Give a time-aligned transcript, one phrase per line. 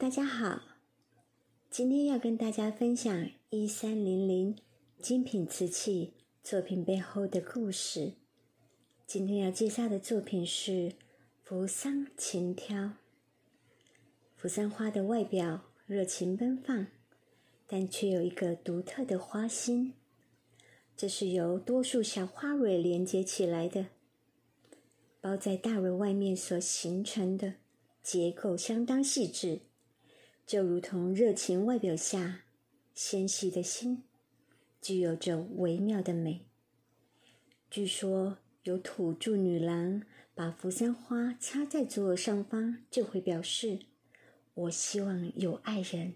[0.00, 0.62] 大家好，
[1.68, 4.56] 今天要跟大家分享一三零零
[4.98, 8.14] 精品瓷器作品背后的故事。
[9.06, 10.94] 今天要介绍的作品是
[11.42, 12.92] 扶桑琴挑。
[14.34, 16.86] 扶桑花的外表热情奔放，
[17.66, 19.92] 但却有一个独特的花心，
[20.96, 23.88] 这是由多数小花蕊连接起来的，
[25.20, 27.56] 包在大蕊外面所形成的
[28.02, 29.60] 结构相当细致。
[30.50, 32.40] 就如同热情外表下
[32.92, 34.02] 纤细的心，
[34.82, 36.40] 具有着微妙的美。
[37.70, 40.02] 据说有土著女郎
[40.34, 43.78] 把扶桑花插在左耳上方，就会表示
[44.54, 46.14] “我希望有爱人”；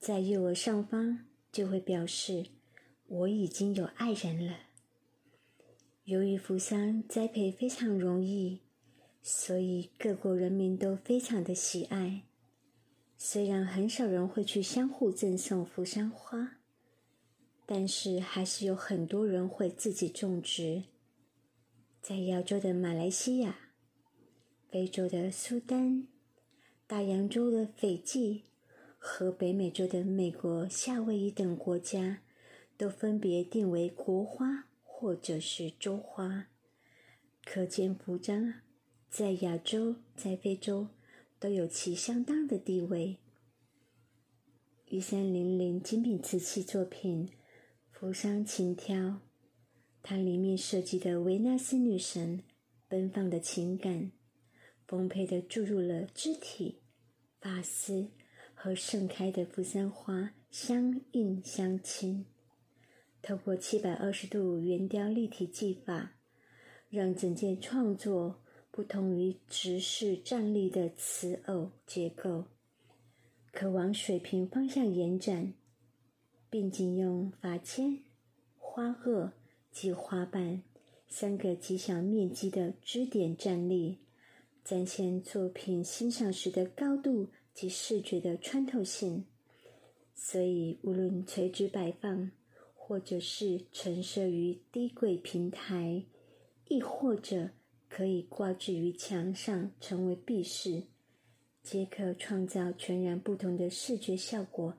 [0.00, 2.46] 在右耳上方就会表示
[3.08, 4.56] “我已经有爱人了”。
[6.04, 8.62] 由于扶桑栽培非常容易，
[9.22, 12.22] 所以各国人民都非常的喜爱。
[13.18, 16.58] 虽然很少人会去相互赠送扶桑花，
[17.64, 20.84] 但是还是有很多人会自己种植。
[22.02, 23.58] 在亚洲的马来西亚、
[24.70, 26.06] 非洲的苏丹、
[26.86, 28.44] 大洋洲的斐济
[28.98, 32.22] 和北美洲的美国夏威夷等国家，
[32.76, 36.48] 都分别定为国花或者是州花。
[37.44, 38.54] 可见扶桑
[39.08, 40.88] 在亚洲、在非洲。
[41.38, 43.18] 都有其相当的地位。
[44.88, 47.28] 一三零零精品瓷器作品
[47.90, 48.96] 《扶桑琴挑》，
[50.02, 52.42] 它里面设计的维纳斯女神
[52.88, 54.12] 奔放的情感，
[54.86, 56.82] 丰沛的注入了肢体、
[57.40, 58.10] 发丝
[58.54, 62.24] 和盛开的扶桑花相映相亲，
[63.20, 66.12] 透过七百二十度圆雕立体技法，
[66.88, 68.40] 让整件创作。
[68.76, 72.44] 不同于直视站立的瓷偶结构，
[73.50, 75.54] 可往水平方向延展，
[76.50, 78.00] 并仅用发签、
[78.58, 79.30] 花萼
[79.72, 80.62] 及花瓣
[81.08, 84.00] 三个极小面积的支点站立，
[84.62, 89.24] 展现作品欣赏时的高度及视觉的穿透性。
[90.14, 92.30] 所以，无论垂直摆放，
[92.74, 96.04] 或者是陈设于低柜平台，
[96.68, 97.52] 亦或者。
[97.88, 100.84] 可以挂置于墙上，成为壁饰，
[101.62, 104.74] 皆可创造全然不同的视觉效果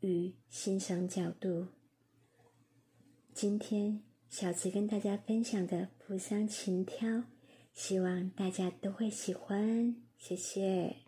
[0.00, 1.66] 与欣赏角度。
[3.32, 7.24] 今天小慈跟大家分享的扶桑琴挑，
[7.72, 11.03] 希望大家都会喜欢，谢谢。